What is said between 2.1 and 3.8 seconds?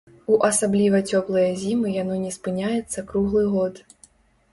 не спыняецца круглы год.